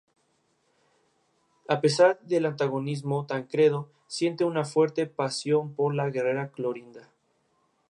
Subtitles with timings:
[1.67, 7.13] A pesar del antagonismo, Tancredo siente una fuerte pasión por la guerrera Clorinda.